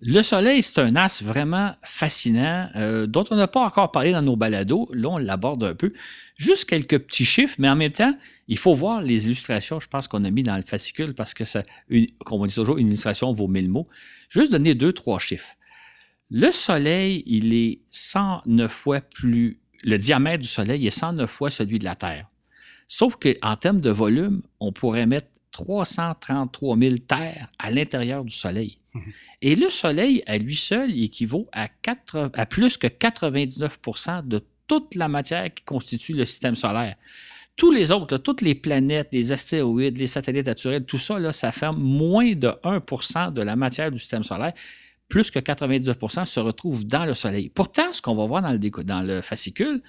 le 0.00 0.22
Soleil, 0.22 0.62
c'est 0.62 0.80
un 0.80 0.96
as 0.96 1.22
vraiment 1.22 1.74
fascinant 1.82 2.68
euh, 2.76 3.06
dont 3.06 3.24
on 3.30 3.36
n'a 3.36 3.46
pas 3.46 3.64
encore 3.64 3.92
parlé 3.92 4.12
dans 4.12 4.22
nos 4.22 4.36
balados. 4.36 4.88
Là, 4.92 5.08
on 5.08 5.18
l'aborde 5.18 5.62
un 5.62 5.74
peu. 5.74 5.92
Juste 6.36 6.68
quelques 6.68 6.98
petits 6.98 7.24
chiffres, 7.24 7.54
mais 7.58 7.68
en 7.68 7.76
même 7.76 7.92
temps, 7.92 8.16
il 8.48 8.58
faut 8.58 8.74
voir 8.74 9.00
les 9.00 9.26
illustrations, 9.26 9.80
je 9.80 9.88
pense 9.88 10.08
qu'on 10.08 10.24
a 10.24 10.30
mis 10.30 10.42
dans 10.42 10.56
le 10.56 10.62
fascicule 10.62 11.14
parce 11.14 11.32
que, 11.32 11.44
ça, 11.44 11.62
comme 12.24 12.42
on 12.42 12.46
dit 12.46 12.54
toujours, 12.54 12.76
une 12.78 12.88
illustration 12.88 13.32
vaut 13.32 13.48
mille 13.48 13.68
mots. 13.68 13.88
Juste 14.28 14.50
donner 14.50 14.74
deux, 14.74 14.92
trois 14.92 15.20
chiffres. 15.20 15.54
Le 16.28 16.50
Soleil, 16.50 17.22
il 17.26 17.54
est 17.54 17.82
109 17.86 18.70
fois 18.70 19.00
plus. 19.00 19.60
Le 19.84 19.96
diamètre 19.96 20.42
du 20.42 20.48
Soleil 20.48 20.86
est 20.86 20.90
109 20.90 21.30
fois 21.30 21.50
celui 21.50 21.78
de 21.78 21.84
la 21.84 21.94
Terre. 21.94 22.28
Sauf 22.88 23.16
qu'en 23.16 23.56
termes 23.56 23.80
de 23.80 23.90
volume, 23.90 24.42
on 24.60 24.72
pourrait 24.72 25.06
mettre 25.06 25.28
333 25.54 26.76
000 26.76 26.96
terres 26.98 27.48
à 27.58 27.70
l'intérieur 27.70 28.24
du 28.24 28.34
Soleil. 28.34 28.78
Et 29.40 29.54
le 29.54 29.70
Soleil, 29.70 30.22
à 30.26 30.36
lui 30.36 30.56
seul, 30.56 30.96
équivaut 30.96 31.48
à, 31.52 31.68
à 32.34 32.46
plus 32.46 32.76
que 32.76 32.86
99% 32.86 34.26
de 34.26 34.44
toute 34.66 34.94
la 34.94 35.08
matière 35.08 35.52
qui 35.52 35.64
constitue 35.64 36.12
le 36.12 36.24
système 36.24 36.56
solaire. 36.56 36.96
Tous 37.56 37.70
les 37.70 37.92
autres, 37.92 38.18
toutes 38.18 38.40
les 38.40 38.54
planètes, 38.54 39.08
les 39.12 39.30
astéroïdes, 39.30 39.98
les 39.98 40.08
satellites 40.08 40.46
naturels, 40.46 40.84
tout 40.84 40.98
ça, 40.98 41.18
là, 41.18 41.32
ça 41.32 41.52
fait 41.52 41.72
moins 41.72 42.34
de 42.34 42.48
1% 42.64 43.32
de 43.32 43.42
la 43.42 43.54
matière 43.54 43.92
du 43.92 43.98
système 43.98 44.24
solaire. 44.24 44.52
Plus 45.08 45.30
que 45.30 45.38
99% 45.38 46.24
se 46.24 46.40
retrouve 46.40 46.84
dans 46.84 47.04
le 47.04 47.14
Soleil. 47.14 47.48
Pourtant, 47.50 47.92
ce 47.92 48.02
qu'on 48.02 48.16
va 48.16 48.26
voir 48.26 48.42
dans 48.42 48.52
le, 48.52 48.84
dans 48.84 49.02
le 49.02 49.20
fascicule, 49.20 49.82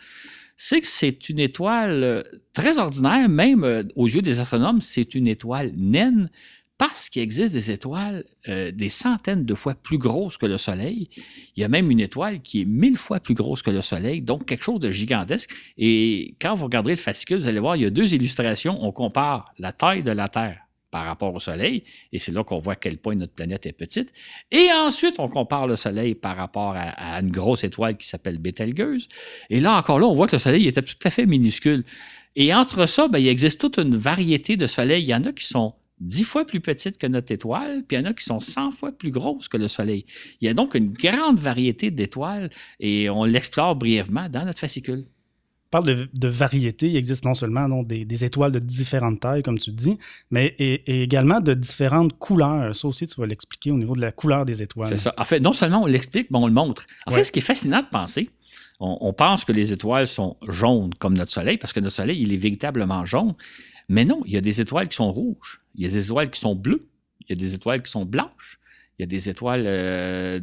c'est 0.57 0.81
que 0.81 0.87
c'est 0.87 1.29
une 1.29 1.39
étoile 1.39 2.03
euh, 2.03 2.23
très 2.53 2.77
ordinaire, 2.77 3.27
même 3.29 3.63
euh, 3.63 3.83
aux 3.95 4.07
yeux 4.07 4.21
des 4.21 4.39
astronomes, 4.39 4.81
c'est 4.81 5.15
une 5.15 5.27
étoile 5.27 5.71
naine, 5.75 6.29
parce 6.77 7.09
qu'il 7.09 7.21
existe 7.21 7.53
des 7.53 7.71
étoiles 7.71 8.25
euh, 8.49 8.71
des 8.71 8.89
centaines 8.89 9.45
de 9.45 9.55
fois 9.55 9.75
plus 9.75 9.97
grosses 9.97 10.37
que 10.37 10.45
le 10.45 10.57
Soleil. 10.57 11.09
Il 11.55 11.61
y 11.61 11.63
a 11.63 11.69
même 11.69 11.89
une 11.89 12.01
étoile 12.01 12.41
qui 12.41 12.61
est 12.61 12.65
mille 12.65 12.97
fois 12.97 13.19
plus 13.19 13.33
grosse 13.33 13.61
que 13.61 13.71
le 13.71 13.81
Soleil, 13.81 14.21
donc 14.21 14.45
quelque 14.45 14.63
chose 14.63 14.79
de 14.79 14.91
gigantesque. 14.91 15.51
Et 15.77 16.35
quand 16.41 16.55
vous 16.55 16.65
regarderez 16.65 16.95
le 16.95 16.99
fascicule, 16.99 17.37
vous 17.37 17.47
allez 17.47 17.59
voir, 17.59 17.77
il 17.77 17.83
y 17.83 17.85
a 17.85 17.89
deux 17.89 18.13
illustrations. 18.13 18.77
On 18.81 18.91
compare 18.91 19.53
la 19.57 19.71
taille 19.71 20.03
de 20.03 20.11
la 20.11 20.27
Terre 20.27 20.64
par 20.95 21.03
rapport 21.03 21.35
au 21.35 21.41
Soleil, 21.41 21.83
et 22.13 22.19
c'est 22.19 22.31
là 22.31 22.45
qu'on 22.45 22.59
voit 22.59 22.71
à 22.71 22.75
quel 22.77 22.97
point 22.97 23.15
notre 23.15 23.33
planète 23.33 23.65
est 23.65 23.73
petite. 23.73 24.13
Et 24.49 24.69
ensuite, 24.71 25.15
on 25.19 25.27
compare 25.27 25.67
le 25.67 25.75
Soleil 25.75 26.15
par 26.15 26.37
rapport 26.37 26.73
à, 26.77 27.19
une 27.19 27.31
grosse 27.31 27.65
étoile 27.65 27.97
qui 27.97 28.07
s'appelle 28.07 28.37
Betelgeuse. 28.37 29.09
Et 29.49 29.59
là, 29.59 29.77
encore 29.77 29.99
là, 29.99 30.07
on 30.07 30.15
voit 30.15 30.27
que 30.27 30.37
le 30.37 30.39
Soleil 30.39 30.69
était 30.69 30.81
tout 30.81 30.95
à 31.03 31.09
fait 31.09 31.25
minuscule. 31.25 31.83
Et 32.37 32.53
entre 32.53 32.85
ça, 32.85 33.09
ben, 33.09 33.19
il 33.19 33.27
existe 33.27 33.59
toute 33.59 33.77
une 33.77 33.97
variété 33.97 34.55
de 34.55 34.67
soleils. 34.67 35.03
Il 35.03 35.09
y 35.09 35.13
en 35.13 35.25
a 35.25 35.33
qui 35.33 35.45
sont 35.45 35.73
dix 35.99 36.23
fois 36.23 36.45
plus 36.45 36.61
petites 36.61 36.97
que 36.97 37.07
notre 37.07 37.33
étoile, 37.33 37.83
puis 37.85 37.97
il 37.97 37.99
y 37.99 38.07
en 38.07 38.09
a 38.09 38.13
qui 38.13 38.23
sont 38.23 38.39
100 38.39 38.71
fois 38.71 38.93
plus 38.93 39.11
grosses 39.11 39.49
que 39.49 39.57
le 39.57 39.67
Soleil. 39.67 40.05
Il 40.39 40.47
y 40.47 40.49
a 40.49 40.53
donc 40.53 40.75
une 40.75 40.93
grande 40.93 41.39
variété 41.39 41.91
d'étoiles 41.91 42.49
et 42.79 43.09
on 43.09 43.25
l'explore 43.25 43.75
brièvement 43.75 44.29
dans 44.29 44.45
notre 44.45 44.59
fascicule. 44.59 45.07
Parles 45.81 45.85
de, 45.85 46.09
de 46.13 46.27
variété. 46.27 46.89
Il 46.89 46.95
existe 46.95 47.25
non 47.25 47.33
seulement 47.33 47.67
des, 47.83 48.05
des, 48.05 48.25
étoiles 48.25 48.51
de 48.51 48.59
différentes 48.59 49.19
tailles, 49.19 49.43
comme 49.43 49.59
tu 49.59 49.71
dis, 49.71 49.97
mais 50.31 50.55
et, 50.59 51.03
également 51.03 51.41
de 51.41 51.53
différentes 51.53 52.17
couleurs. 52.17 52.73
Ça 52.73 52.87
aussi, 52.87 53.07
tu 53.07 53.19
vas 53.19 53.27
l'expliquer 53.27 53.71
au 53.71 53.77
niveau 53.77 53.95
de 53.95 54.01
la 54.01 54.11
couleur 54.11 54.45
des 54.45 54.61
étoiles. 54.61 54.87
C'est 54.87 54.97
ça. 54.97 55.13
En 55.17 55.25
fait, 55.25 55.39
non 55.39 55.53
seulement 55.53 55.83
on 55.83 55.85
l'explique, 55.85 56.31
mais 56.31 56.37
on 56.37 56.47
le 56.47 56.53
montre. 56.53 56.85
En 57.05 57.11
ouais. 57.11 57.17
fait, 57.17 57.23
ce 57.25 57.31
qui 57.31 57.39
est 57.39 57.41
fascinant 57.53 57.81
de 57.81 57.87
penser, 57.87 58.29
on, 58.79 58.97
on, 59.01 59.13
pense 59.13 59.45
que 59.45 59.51
les 59.51 59.73
étoiles 59.73 60.07
sont 60.07 60.37
jaunes 60.47 60.93
comme 60.99 61.17
notre 61.17 61.31
Soleil, 61.31 61.57
parce 61.57 61.73
que 61.73 61.79
notre 61.79 61.95
Soleil, 61.95 62.21
il 62.21 62.33
est 62.33 62.37
véritablement 62.37 63.05
jaune. 63.05 63.35
Mais 63.89 64.05
non, 64.05 64.21
il 64.25 64.33
y 64.33 64.37
a 64.37 64.41
des 64.41 64.61
étoiles 64.61 64.87
qui 64.87 64.95
sont 64.95 65.11
rouges, 65.11 65.61
il 65.75 65.83
y 65.83 65.87
a 65.87 65.89
des 65.89 66.05
étoiles 66.05 66.29
qui 66.29 66.39
sont 66.39 66.55
bleues, 66.55 66.87
il 67.27 67.35
y 67.35 67.39
a 67.39 67.39
des 67.39 67.53
étoiles 67.53 67.81
qui 67.81 67.91
sont 67.91 68.05
blanches, 68.05 68.59
il 68.97 69.01
y 69.01 69.03
a 69.03 69.07
des 69.07 69.29
étoiles 69.29 69.63
euh, 69.65 70.39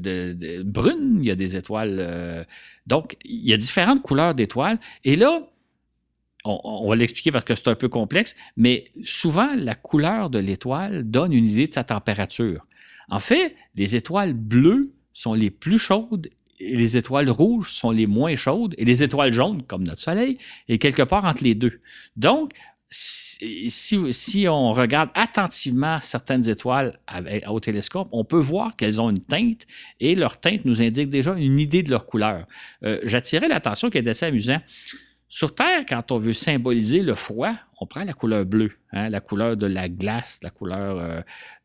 brunes, 0.64 1.18
il 1.20 1.26
y 1.26 1.30
a 1.30 1.34
des 1.34 1.56
étoiles. 1.56 1.96
Euh, 1.98 2.44
donc, 2.86 3.16
il 3.24 3.46
y 3.48 3.52
a 3.52 3.56
différentes 3.56 4.02
couleurs 4.02 4.34
d'étoiles. 4.34 4.78
Et 5.04 5.16
là, 5.16 5.48
on, 6.44 6.60
on 6.62 6.88
va 6.88 6.96
l'expliquer 6.96 7.30
parce 7.30 7.44
que 7.44 7.54
c'est 7.54 7.68
un 7.68 7.74
peu 7.74 7.88
complexe, 7.88 8.34
mais 8.56 8.84
souvent, 9.04 9.54
la 9.56 9.74
couleur 9.74 10.28
de 10.28 10.38
l'étoile 10.38 11.04
donne 11.04 11.32
une 11.32 11.46
idée 11.46 11.66
de 11.66 11.72
sa 11.72 11.84
température. 11.84 12.66
En 13.08 13.20
fait, 13.20 13.56
les 13.74 13.96
étoiles 13.96 14.34
bleues 14.34 14.92
sont 15.12 15.34
les 15.34 15.50
plus 15.50 15.78
chaudes 15.78 16.28
et 16.58 16.76
les 16.76 16.96
étoiles 16.96 17.30
rouges 17.30 17.72
sont 17.72 17.90
les 17.90 18.06
moins 18.06 18.36
chaudes 18.36 18.74
et 18.78 18.84
les 18.84 19.02
étoiles 19.02 19.32
jaunes, 19.32 19.62
comme 19.64 19.82
notre 19.82 20.00
Soleil, 20.00 20.38
est 20.68 20.78
quelque 20.78 21.02
part 21.02 21.24
entre 21.24 21.42
les 21.42 21.54
deux. 21.54 21.80
Donc, 22.16 22.52
si, 22.92 24.12
si, 24.12 24.48
on 24.48 24.72
regarde 24.72 25.08
attentivement 25.14 25.98
certaines 26.02 26.48
étoiles 26.48 26.98
au 27.48 27.58
télescope, 27.58 28.08
on 28.12 28.24
peut 28.24 28.38
voir 28.38 28.76
qu'elles 28.76 29.00
ont 29.00 29.08
une 29.08 29.24
teinte 29.24 29.66
et 29.98 30.14
leur 30.14 30.38
teinte 30.38 30.64
nous 30.64 30.82
indique 30.82 31.08
déjà 31.08 31.32
une 31.34 31.58
idée 31.58 31.82
de 31.82 31.90
leur 31.90 32.04
couleur. 32.04 32.46
Euh, 32.84 33.00
J'attirais 33.04 33.48
l'attention 33.48 33.88
qui 33.88 33.98
est 33.98 34.06
assez 34.06 34.26
amusant. 34.26 34.60
Sur 35.28 35.54
Terre, 35.54 35.84
quand 35.88 36.12
on 36.12 36.18
veut 36.18 36.34
symboliser 36.34 37.00
le 37.00 37.14
froid, 37.14 37.54
on 37.80 37.86
prend 37.86 38.04
la 38.04 38.12
couleur 38.12 38.44
bleue, 38.44 38.72
hein, 38.92 39.08
la 39.08 39.20
couleur 39.20 39.56
de 39.56 39.66
la 39.66 39.88
glace, 39.88 40.38
la 40.42 40.50
couleur 40.50 40.98
euh, 40.98 41.20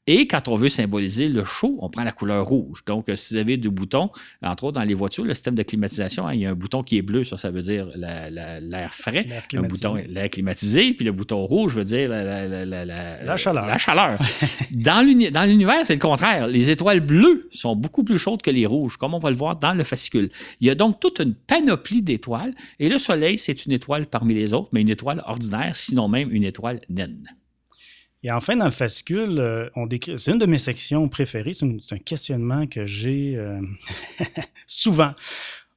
et 0.08 0.26
quand 0.26 0.48
on 0.48 0.56
veut 0.56 0.70
symboliser 0.70 1.28
le 1.28 1.44
chaud, 1.44 1.78
on 1.80 1.90
prend 1.90 2.04
la 2.04 2.14
couleur 2.14 2.46
rouge. 2.46 2.84
Donc, 2.86 3.12
si 3.16 3.34
vous 3.34 3.40
avez 3.40 3.58
deux 3.58 3.70
boutons, 3.70 4.10
entre 4.42 4.64
autres 4.64 4.80
dans 4.80 4.86
les 4.86 4.94
voitures, 4.94 5.26
le 5.26 5.34
système 5.34 5.56
de 5.56 5.64
climatisation, 5.64 6.26
hein, 6.28 6.34
il 6.34 6.42
y 6.42 6.46
a 6.46 6.50
un 6.50 6.56
bouton 6.56 6.82
qui 6.82 6.98
est 6.98 7.02
bleu, 7.02 7.26
ça, 7.26 7.38
ça 7.38 7.52
veut 7.52 7.62
dire 7.62 7.88
l'air 7.96 8.30
la, 8.32 8.60
la, 8.62 8.90
frais. 8.90 9.28
Un 9.54 9.64
bouton, 9.64 9.96
l'air 9.96 10.30
climatisé. 10.30 10.94
Puis 10.94 11.06
le 11.06 11.12
bouton 11.12 11.46
rouge 11.46 11.76
veut 11.76 11.84
dire 11.84 12.10
la, 12.10 12.66
la 12.66 13.36
chaleur. 13.36 13.66
La 13.66 13.78
chaleur. 13.78 14.18
dans 14.72 15.02
l'univers, 15.46 15.86
c'est 15.86 15.96
le 15.96 16.00
contraire. 16.00 16.48
Les 16.48 16.72
étoiles 16.72 17.02
bleues 17.02 17.50
sont 17.52 17.76
beaucoup 17.76 18.04
plus 18.04 18.18
chaudes 18.18 18.42
que 18.42 18.52
les 18.52 18.66
rouges, 18.66 18.98
comme 18.98 19.14
on 19.14 19.20
va 19.20 19.30
le 19.30 19.38
voir 19.38 19.58
dans 19.58 19.74
le 19.74 19.84
fascicule. 19.84 20.30
Il 20.62 20.68
y 20.68 20.70
a 20.70 20.76
donc 20.76 21.02
toute 21.02 21.20
une 21.20 21.34
panoplie 21.34 22.02
d'étoiles. 22.02 22.54
Et 22.80 22.88
le 22.88 22.98
Soleil, 22.98 23.38
c'est 23.38 23.66
une 23.66 23.74
étoile 23.74 24.06
parmi 24.06 24.34
les 24.34 24.54
autres, 24.54 24.70
mais 24.72 24.82
une 24.82 24.90
étoile 24.90 25.22
ordinaire, 25.26 25.76
sinon 25.76 26.08
même 26.08 26.32
une 26.32 26.44
étoile 26.44 26.80
naine. 26.90 27.24
Et 28.28 28.32
enfin, 28.32 28.58
dans 28.58 28.66
le 28.66 28.72
fascicule, 28.72 29.40
euh, 29.40 29.70
c'est 30.18 30.32
une 30.32 30.38
de 30.38 30.46
mes 30.46 30.58
sections 30.58 31.08
préférées, 31.08 31.54
c'est, 31.54 31.66
un 31.66 31.98
questionnement 31.98 32.68
que 32.68 32.86
j'ai 32.86 33.38
euh, 33.38 33.58
souvent. 34.68 35.14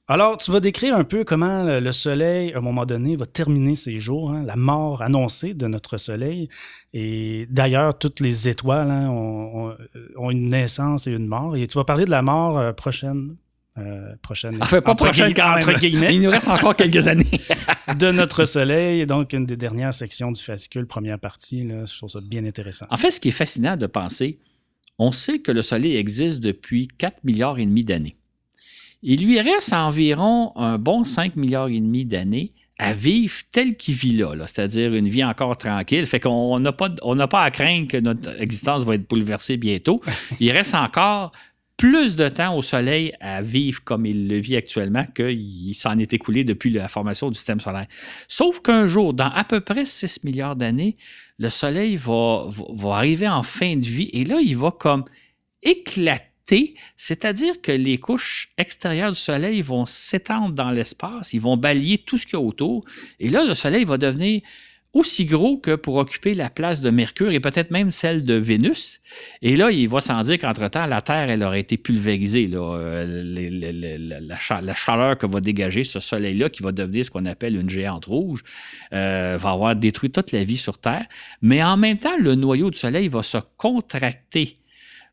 Alors, 0.09 0.37
tu 0.37 0.50
vas 0.50 0.59
décrire 0.59 0.97
un 0.97 1.04
peu 1.04 1.23
comment 1.23 1.62
le 1.62 1.92
Soleil, 1.92 2.52
à 2.52 2.59
un 2.59 2.61
moment 2.61 2.87
donné, 2.87 3.14
va 3.14 3.26
terminer 3.26 3.76
ses 3.76 4.00
jours, 4.00 4.33
hein, 4.33 4.42
la 4.45 4.57
mort 4.57 5.00
annoncée 5.02 5.54
de 5.54 5.69
notre 5.69 5.97
Soleil. 5.97 6.49
Et 6.92 7.47
d'ailleurs, 7.50 7.97
toutes 7.97 8.19
les 8.19 8.49
étoiles 8.49 8.90
hein, 8.90 9.09
ont, 9.11 9.76
ont, 10.16 10.30
une 10.33 10.49
naissance 10.49 11.07
et 11.07 11.12
une 11.12 11.28
mort. 11.28 11.57
Et 11.57 11.69
tu 11.69 11.78
vas 11.78 11.85
parler 11.85 12.04
de 12.04 12.11
la 12.11 12.23
mort 12.23 12.59
euh, 12.59 12.73
prochaine, 12.73 13.37
euh, 13.80 14.14
prochaine. 14.22 14.58
Enfin, 14.60 14.80
pas 14.80 14.94
prochaine 14.94 15.34
quand 15.34 15.56
entre 15.56 15.78
guillemets. 15.78 16.14
Il 16.14 16.20
nous 16.20 16.30
reste 16.30 16.49
encore 16.49 16.76
quelques 16.76 17.08
années. 17.08 17.40
de 17.99 18.10
notre 18.10 18.44
Soleil, 18.44 19.06
donc 19.06 19.32
une 19.32 19.46
des 19.46 19.56
dernières 19.56 19.94
sections 19.94 20.30
du 20.32 20.42
fascicule, 20.42 20.87
première 20.87 21.18
partie. 21.18 21.64
Là, 21.64 21.87
je 21.87 21.96
trouve 21.96 22.10
ça 22.10 22.20
bien 22.20 22.44
intéressant. 22.44 22.87
En 22.90 22.96
fait, 22.96 23.10
ce 23.10 23.20
qui 23.20 23.28
est 23.28 23.32
fascinant 23.32 23.76
de 23.76 23.87
penser, 23.87 24.38
on 24.99 25.12
sait 25.12 25.38
que 25.38 25.52
le 25.52 25.62
Soleil 25.62 25.96
existe 25.96 26.40
depuis 26.40 26.87
4 26.87 27.25
milliards 27.25 27.58
et 27.58 27.66
demi 27.66 27.84
d'années. 27.84 28.16
Il 29.02 29.25
lui 29.25 29.40
reste 29.40 29.72
environ 29.72 30.52
un 30.56 30.78
bon 30.78 31.04
5 31.04 31.37
milliards 31.37 31.68
et 31.68 31.80
demi 31.80 32.04
d'années 32.04 32.52
à 32.80 32.92
vivre 32.94 33.34
tel 33.52 33.76
qu'il 33.76 33.94
vit 33.94 34.16
là, 34.16 34.34
là 34.34 34.46
c'est-à-dire 34.46 34.94
une 34.94 35.08
vie 35.08 35.22
encore 35.22 35.56
tranquille. 35.56 36.06
Fait 36.06 36.18
qu'on 36.18 36.58
n'a 36.60 36.72
pas, 36.72 36.88
on 37.02 37.16
pas 37.28 37.42
à 37.42 37.50
craindre 37.50 37.88
que 37.88 37.99
notre 37.99 38.40
existence 38.40 38.84
va 38.84 38.94
être 38.94 39.08
bouleversée 39.08 39.58
bientôt. 39.58 40.00
Il 40.40 40.50
reste 40.50 40.75
encore 40.75 41.32
plus 41.80 42.14
de 42.14 42.28
temps 42.28 42.54
au 42.54 42.60
Soleil 42.60 43.14
à 43.20 43.40
vivre 43.40 43.82
comme 43.82 44.04
il 44.04 44.28
le 44.28 44.37
vit 44.37 44.54
actuellement 44.54 45.06
qu'il 45.16 45.75
s'en 45.75 45.99
est 45.99 46.12
écoulé 46.12 46.44
depuis 46.44 46.68
la 46.68 46.88
formation 46.88 47.30
du 47.30 47.37
système 47.37 47.58
solaire. 47.58 47.87
Sauf 48.28 48.60
qu'un 48.60 48.87
jour, 48.87 49.14
dans 49.14 49.30
à 49.30 49.44
peu 49.44 49.62
près 49.62 49.87
6 49.87 50.25
milliards 50.25 50.56
d'années, 50.56 50.99
le 51.38 51.49
Soleil 51.49 51.96
va, 51.96 52.50
va, 52.50 52.96
arriver 52.96 53.26
en 53.26 53.42
fin 53.42 53.76
de 53.76 53.87
vie 53.87 54.10
et 54.12 54.25
là, 54.25 54.40
il 54.42 54.58
va 54.58 54.72
comme 54.72 55.06
éclater, 55.62 56.75
c'est-à-dire 56.96 57.62
que 57.62 57.72
les 57.72 57.96
couches 57.96 58.50
extérieures 58.58 59.12
du 59.12 59.18
Soleil 59.18 59.62
vont 59.62 59.87
s'étendre 59.87 60.54
dans 60.54 60.72
l'espace, 60.72 61.32
ils 61.32 61.40
vont 61.40 61.56
balayer 61.56 61.96
tout 61.96 62.18
ce 62.18 62.26
qu'il 62.26 62.34
y 62.34 62.42
a 62.42 62.44
autour 62.44 62.84
et 63.20 63.30
là, 63.30 63.42
le 63.42 63.54
Soleil 63.54 63.87
va 63.87 63.96
devenir 63.96 64.42
aussi 64.92 65.25
gros 65.25 65.56
que 65.56 65.76
pour 65.76 65.97
occuper 65.97 66.35
la 66.35 66.50
place 66.50 66.80
de 66.80 66.90
Mercure 66.90 67.30
et 67.30 67.38
peut-être 67.38 67.70
même 67.70 67.90
celle 67.90 68.25
de 68.25 68.35
Vénus. 68.35 69.00
Et 69.40 69.56
là, 69.56 69.70
il 69.70 69.88
va 69.88 70.00
sans 70.00 70.20
dire 70.23 70.38
qu'entre-temps, 70.38 70.87
la 70.87 71.00
Terre, 71.00 71.30
elle 71.30 71.44
aurait 71.44 71.61
été 71.61 71.76
pulvérisée. 71.76 72.50
Euh, 72.52 73.04
la, 74.26 74.75
chaleur 74.75 75.16
que 75.16 75.26
va 75.26 75.40
dégager 75.40 75.85
ce 75.85 76.00
soleil-là, 76.00 76.49
qui 76.49 76.62
va 76.62 76.73
devenir 76.73 77.04
ce 77.04 77.11
qu'on 77.11 77.26
appelle 77.26 77.56
une 77.56 77.70
géante 77.70 78.06
rouge, 78.06 78.42
euh, 78.92 79.38
va 79.40 79.50
avoir 79.50 79.76
détruit 79.76 80.11
toute 80.11 80.32
la 80.32 80.42
vie 80.42 80.56
sur 80.56 80.78
Terre. 80.78 81.06
Mais 81.40 81.62
en 81.62 81.76
même 81.76 81.99
temps, 81.99 82.18
le 82.18 82.35
noyau 82.35 82.70
du 82.70 82.78
Soleil 82.78 83.06
va 83.09 83.23
se 83.23 83.38
contracter 83.56 84.56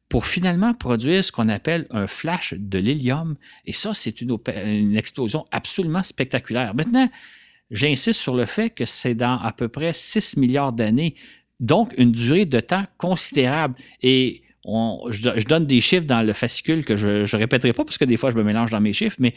pour 0.09 0.25
finalement 0.25 0.73
produire 0.73 1.23
ce 1.23 1.31
qu'on 1.31 1.49
appelle 1.49 1.85
un 1.91 2.07
flash 2.07 2.53
de 2.57 2.79
l'hélium. 2.79 3.35
Et 3.65 3.73
ça, 3.73 3.93
c'est 3.93 4.21
une 4.21 4.97
explosion 4.97 5.45
absolument 5.51 6.01
spectaculaire. 6.01 6.73
Maintenant, 6.73 7.09
J'insiste 7.71 8.19
sur 8.19 8.35
le 8.35 8.45
fait 8.45 8.69
que 8.69 8.85
c'est 8.85 9.15
dans 9.15 9.39
à 9.39 9.51
peu 9.51 9.67
près 9.67 9.93
6 9.93 10.37
milliards 10.37 10.73
d'années, 10.73 11.15
donc 11.59 11.93
une 11.97 12.11
durée 12.11 12.45
de 12.45 12.59
temps 12.59 12.85
considérable. 12.97 13.75
Et 14.01 14.43
je, 14.65 15.31
je, 15.37 15.45
donne 15.45 15.65
des 15.65 15.79
chiffres 15.79 16.05
dans 16.05 16.21
le 16.25 16.33
fascicule 16.33 16.83
que 16.83 16.95
je 16.95 17.21
ne 17.21 17.39
répéterai 17.39 17.73
pas 17.73 17.85
parce 17.85 17.97
que 17.97 18.05
des 18.05 18.17
fois 18.17 18.31
je 18.31 18.35
me 18.35 18.43
mélange 18.43 18.69
dans 18.69 18.81
mes 18.81 18.93
chiffres, 18.93 19.15
mais 19.19 19.33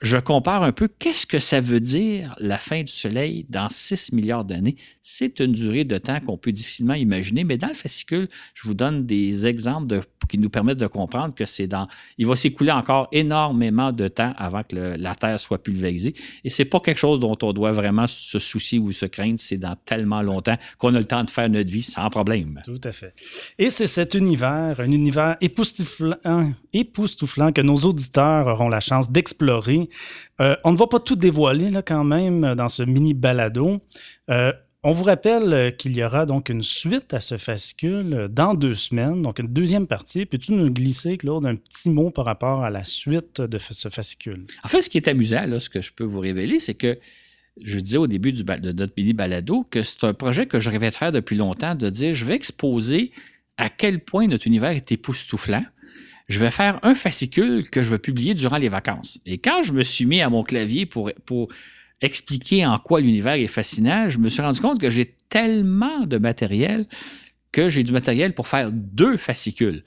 je 0.00 0.16
compare 0.16 0.62
un 0.62 0.72
peu 0.72 0.88
qu'est-ce 0.88 1.26
que 1.26 1.38
ça 1.38 1.60
veut 1.60 1.80
dire 1.80 2.34
la 2.38 2.58
fin 2.58 2.82
du 2.82 2.92
Soleil 2.92 3.46
dans 3.48 3.68
6 3.68 4.12
milliards 4.12 4.44
d'années. 4.44 4.76
C'est 5.02 5.40
une 5.40 5.52
durée 5.52 5.84
de 5.84 5.98
temps 5.98 6.20
qu'on 6.20 6.38
peut 6.38 6.52
difficilement 6.52 6.94
imaginer, 6.94 7.44
mais 7.44 7.56
dans 7.56 7.68
le 7.68 7.74
fascicule, 7.74 8.28
je 8.54 8.68
vous 8.68 8.74
donne 8.74 9.06
des 9.06 9.46
exemples 9.46 10.00
qui 10.28 10.38
nous 10.38 10.50
permettent 10.50 10.78
de 10.78 10.86
comprendre 10.86 11.34
que 11.34 11.46
c'est 11.46 11.66
dans. 11.66 11.88
Il 12.18 12.26
va 12.26 12.36
s'écouler 12.36 12.70
encore 12.70 13.08
énormément 13.12 13.92
de 13.92 14.08
temps 14.08 14.34
avant 14.36 14.62
que 14.62 14.76
la 14.76 15.14
Terre 15.14 15.40
soit 15.40 15.62
pulvérisée. 15.62 16.14
Et 16.44 16.48
c'est 16.48 16.64
pas 16.64 16.80
quelque 16.80 16.98
chose 16.98 17.18
dont 17.18 17.36
on 17.42 17.52
doit 17.52 17.72
vraiment 17.72 18.06
se 18.06 18.38
soucier 18.38 18.78
ou 18.78 18.92
se 18.92 19.06
craindre. 19.06 19.38
C'est 19.38 19.56
dans 19.56 19.76
tellement 19.84 20.22
longtemps 20.22 20.56
qu'on 20.78 20.94
a 20.94 20.98
le 20.98 21.04
temps 21.04 21.24
de 21.24 21.30
faire 21.30 21.48
notre 21.48 21.70
vie 21.70 21.82
sans 21.82 22.08
problème. 22.10 22.60
Tout 22.64 22.80
à 22.84 22.92
fait. 22.92 23.14
Et 23.58 23.70
c'est 23.70 23.86
cet 23.86 24.14
univers, 24.14 24.80
un 24.80 24.90
univers 24.90 25.36
époustouflant, 25.40 26.52
époustouflant 26.72 27.52
que 27.52 27.62
nos 27.62 27.76
auditeurs 27.76 28.46
auront 28.46 28.68
la 28.68 28.80
chance 28.80 29.10
d'explorer 29.10 29.87
euh, 30.40 30.56
on 30.64 30.72
ne 30.72 30.76
va 30.76 30.86
pas 30.86 31.00
tout 31.00 31.16
dévoiler 31.16 31.70
quand 31.84 32.04
même 32.04 32.54
dans 32.54 32.68
ce 32.68 32.82
mini 32.82 33.14
balado. 33.14 33.80
Euh, 34.30 34.52
on 34.84 34.92
vous 34.92 35.04
rappelle 35.04 35.76
qu'il 35.76 35.96
y 35.96 36.04
aura 36.04 36.24
donc 36.24 36.48
une 36.48 36.62
suite 36.62 37.12
à 37.12 37.18
ce 37.18 37.36
fascicule 37.36 38.28
dans 38.30 38.54
deux 38.54 38.76
semaines, 38.76 39.22
donc 39.22 39.40
une 39.40 39.48
deuxième 39.48 39.88
partie. 39.88 40.24
Peux-tu 40.24 40.52
nous 40.52 40.70
glisser, 40.70 41.18
Claude, 41.18 41.44
un 41.46 41.56
petit 41.56 41.90
mot 41.90 42.10
par 42.10 42.24
rapport 42.24 42.62
à 42.62 42.70
la 42.70 42.84
suite 42.84 43.40
de 43.40 43.58
ce 43.58 43.88
fascicule? 43.88 44.46
En 44.62 44.68
fait, 44.68 44.82
ce 44.82 44.88
qui 44.88 44.98
est 44.98 45.08
amusant, 45.08 45.46
là, 45.46 45.58
ce 45.58 45.68
que 45.68 45.82
je 45.82 45.92
peux 45.92 46.04
vous 46.04 46.20
révéler, 46.20 46.60
c'est 46.60 46.74
que 46.74 46.96
je 47.60 47.80
disais 47.80 47.96
au 47.96 48.06
début 48.06 48.32
de 48.32 48.72
notre 48.72 48.92
mini 48.96 49.12
balado 49.14 49.66
que 49.68 49.82
c'est 49.82 50.04
un 50.04 50.14
projet 50.14 50.46
que 50.46 50.60
je 50.60 50.70
rêvais 50.70 50.90
de 50.90 50.94
faire 50.94 51.10
depuis 51.10 51.36
longtemps, 51.36 51.74
de 51.74 51.88
dire 51.90 52.14
je 52.14 52.24
vais 52.24 52.34
exposer 52.34 53.10
à 53.56 53.70
quel 53.70 54.00
point 54.00 54.28
notre 54.28 54.46
univers 54.46 54.70
est 54.70 54.92
époustouflant 54.92 55.64
je 56.28 56.38
vais 56.38 56.50
faire 56.50 56.78
un 56.82 56.94
fascicule 56.94 57.68
que 57.70 57.82
je 57.82 57.90
vais 57.90 57.98
publier 57.98 58.34
durant 58.34 58.58
les 58.58 58.68
vacances. 58.68 59.18
Et 59.24 59.38
quand 59.38 59.62
je 59.62 59.72
me 59.72 59.82
suis 59.82 60.04
mis 60.04 60.20
à 60.20 60.28
mon 60.28 60.42
clavier 60.42 60.86
pour, 60.86 61.10
expliquer 62.00 62.64
en 62.64 62.78
quoi 62.78 63.00
l'univers 63.00 63.34
est 63.34 63.48
fascinant, 63.48 64.08
je 64.08 64.18
me 64.18 64.28
suis 64.28 64.40
rendu 64.40 64.60
compte 64.60 64.80
que 64.80 64.88
j'ai 64.88 65.16
tellement 65.28 66.06
de 66.06 66.18
matériel 66.18 66.86
que 67.50 67.68
j'ai 67.70 67.82
du 67.82 67.92
matériel 67.92 68.34
pour 68.34 68.46
faire 68.46 68.70
deux 68.70 69.16
fascicules. 69.16 69.82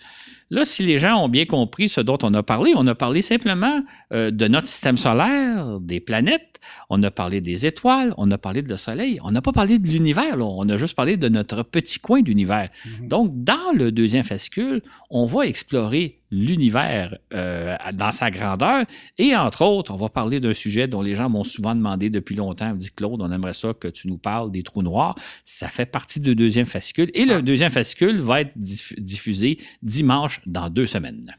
Là, 0.51 0.65
si 0.65 0.84
les 0.84 1.00
gens 1.00 1.15
ont 1.24 1.29
bien 1.29 1.46
compris 1.46 1.88
ce 1.88 2.01
dont 2.01 2.17
on 2.24 2.34
a 2.34 2.43
parlé, 2.43 2.74
on 2.75 2.86
a 2.86 2.93
parlé 2.93 3.22
simplement 3.22 3.81
euh, 4.13 4.31
de 4.31 4.48
notre 4.50 4.67
système 4.67 4.98
solaire, 4.98 5.79
des 5.79 6.01
planètes, 6.01 6.60
on 6.89 7.01
a 7.03 7.10
parlé 7.10 7.39
des 7.39 7.65
étoiles, 7.65 8.13
on 8.17 8.29
a 8.31 8.38
parlé 8.38 8.62
de 8.62 8.70
le 8.70 8.75
Soleil, 8.77 9.17
on 9.24 9.31
n'a 9.31 9.41
pas 9.41 9.53
parlé 9.53 9.79
de 9.79 9.88
l'univers, 9.88 10.38
on 10.39 10.67
a 10.67 10.75
juste 10.77 10.96
parlé 10.96 11.15
de 11.15 11.29
notre 11.29 11.63
petit 11.63 12.00
coin 12.00 12.22
d'univers. 12.22 12.70
Mm 12.70 12.89
-hmm. 12.89 13.08
Donc, 13.08 13.43
dans 13.43 13.72
le 13.74 13.91
deuxième 13.91 14.25
fascicule, 14.25 14.81
on 15.10 15.25
va 15.25 15.46
explorer 15.48 16.22
l'univers 16.31 17.17
euh, 17.34 17.75
dans 17.93 18.12
sa 18.12 18.31
grandeur. 18.31 18.86
Et 19.17 19.36
entre 19.36 19.63
autres, 19.63 19.91
on 19.93 19.98
va 19.98 20.10
parler 20.10 20.39
d'un 20.39 20.53
sujet 20.53 20.88
dont 20.88 21.01
les 21.01 21.13
gens 21.13 21.29
m'ont 21.29 21.43
souvent 21.43 21.75
demandé 21.75 22.10
depuis 22.10 22.36
longtemps. 22.36 22.72
On 22.72 22.75
dit 22.75 22.91
Claude, 22.91 23.22
on 23.22 23.31
aimerait 23.31 23.53
ça 23.53 23.74
que 23.74 23.89
tu 23.89 24.08
nous 24.08 24.17
parles 24.17 24.50
des 24.50 24.63
trous 24.63 24.81
noirs. 24.81 25.15
Ça 25.43 25.67
fait 25.67 25.86
partie 25.86 26.22
du 26.22 26.34
deuxième 26.36 26.65
fascicule. 26.65 27.12
Et 27.13 27.25
le 27.25 27.36
ah. 27.36 27.41
deuxième 27.41 27.72
fascicule 27.72 28.20
va 28.20 28.41
être 28.41 28.58
diffusé 28.58 29.58
dimanche 29.84 30.40
dans 30.45 30.69
deux 30.69 30.88
semaines. 30.88 31.36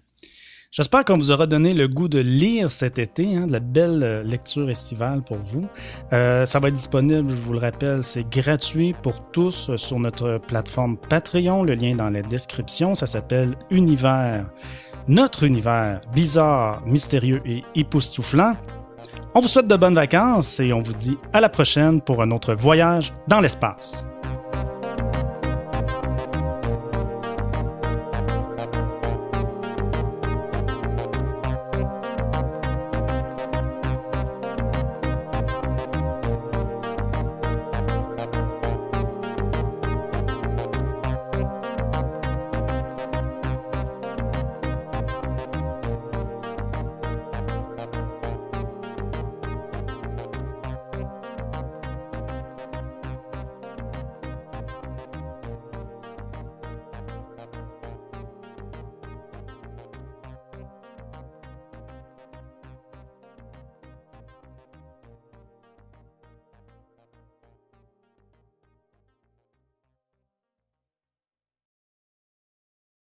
J'espère 0.72 1.04
qu'on 1.04 1.18
vous 1.18 1.30
aura 1.30 1.46
donné 1.46 1.74
le 1.74 1.86
goût 1.86 2.08
de 2.08 2.18
lire 2.18 2.72
cet 2.72 2.98
été, 2.98 3.36
hein, 3.36 3.46
de 3.46 3.52
la 3.52 3.60
belle 3.60 4.00
euh, 4.02 4.22
lecture 4.22 4.70
estivale 4.70 5.22
pour 5.22 5.36
vous. 5.36 5.66
Euh, 6.14 6.46
ça 6.46 6.60
va 6.60 6.68
être 6.68 6.74
disponible, 6.74 7.28
je 7.28 7.34
vous 7.34 7.52
le 7.52 7.58
rappelle, 7.58 8.02
c'est 8.02 8.26
gratuit 8.30 8.94
pour 9.02 9.30
tous 9.32 9.76
sur 9.76 10.00
notre 10.00 10.38
plateforme 10.38 10.96
Patreon. 10.96 11.62
Le 11.62 11.74
lien 11.74 11.90
est 11.90 11.96
dans 11.96 12.08
la 12.08 12.22
description. 12.22 12.94
Ça 12.94 13.06
s'appelle 13.06 13.54
Univers. 13.70 14.46
Notre 15.08 15.42
univers 15.42 16.00
bizarre, 16.14 16.82
mystérieux 16.86 17.42
et 17.44 17.62
époustouflant. 17.74 18.56
On 19.34 19.40
vous 19.40 19.48
souhaite 19.48 19.68
de 19.68 19.76
bonnes 19.76 19.94
vacances 19.94 20.58
et 20.58 20.72
on 20.72 20.80
vous 20.80 20.94
dit 20.94 21.18
à 21.34 21.42
la 21.42 21.50
prochaine 21.50 22.00
pour 22.00 22.22
un 22.22 22.30
autre 22.30 22.54
voyage 22.54 23.12
dans 23.28 23.40
l'espace. 23.40 24.06